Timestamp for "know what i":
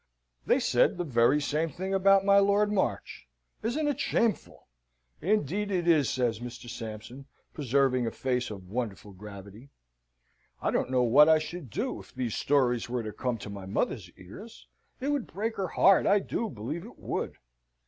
10.89-11.37